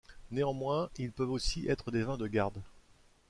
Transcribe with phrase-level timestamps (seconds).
[0.31, 2.59] Néanmoins, ils peuvent aussi être des vins de garde.